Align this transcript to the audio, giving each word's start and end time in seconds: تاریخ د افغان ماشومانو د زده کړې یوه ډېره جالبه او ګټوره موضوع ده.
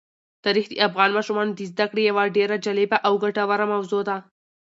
تاریخ 0.43 0.65
د 0.69 0.73
افغان 0.87 1.09
ماشومانو 1.17 1.51
د 1.55 1.61
زده 1.71 1.85
کړې 1.91 2.01
یوه 2.09 2.23
ډېره 2.37 2.55
جالبه 2.65 2.97
او 3.07 3.13
ګټوره 3.23 3.65
موضوع 3.73 4.01
ده. 4.09 4.17